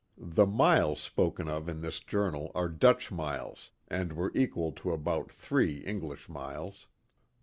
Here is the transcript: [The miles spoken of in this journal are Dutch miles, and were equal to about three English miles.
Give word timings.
[The 0.17 0.47
miles 0.47 0.99
spoken 0.99 1.47
of 1.47 1.69
in 1.69 1.81
this 1.81 1.99
journal 1.99 2.51
are 2.55 2.69
Dutch 2.69 3.11
miles, 3.11 3.69
and 3.87 4.13
were 4.13 4.31
equal 4.33 4.71
to 4.71 4.91
about 4.93 5.31
three 5.31 5.81
English 5.81 6.27
miles. 6.27 6.87